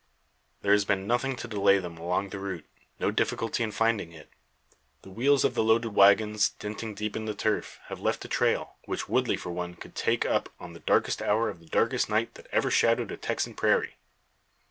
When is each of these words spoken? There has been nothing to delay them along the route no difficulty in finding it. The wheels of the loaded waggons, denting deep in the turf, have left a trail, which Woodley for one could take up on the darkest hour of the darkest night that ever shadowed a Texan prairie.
There 0.63 0.71
has 0.71 0.83
been 0.83 1.05
nothing 1.05 1.35
to 1.35 1.47
delay 1.47 1.77
them 1.77 1.99
along 1.99 2.29
the 2.29 2.39
route 2.39 2.65
no 2.99 3.11
difficulty 3.11 3.61
in 3.61 3.71
finding 3.71 4.11
it. 4.11 4.31
The 5.03 5.11
wheels 5.11 5.43
of 5.45 5.53
the 5.53 5.63
loaded 5.63 5.89
waggons, 5.93 6.49
denting 6.49 6.95
deep 6.95 7.15
in 7.15 7.25
the 7.25 7.35
turf, 7.35 7.79
have 7.85 7.99
left 8.01 8.25
a 8.25 8.27
trail, 8.27 8.77
which 8.85 9.07
Woodley 9.07 9.37
for 9.37 9.51
one 9.51 9.75
could 9.75 9.93
take 9.93 10.25
up 10.25 10.49
on 10.59 10.73
the 10.73 10.79
darkest 10.79 11.21
hour 11.21 11.49
of 11.51 11.59
the 11.59 11.67
darkest 11.67 12.09
night 12.09 12.33
that 12.33 12.47
ever 12.51 12.71
shadowed 12.71 13.11
a 13.11 13.15
Texan 13.17 13.53
prairie. 13.53 13.97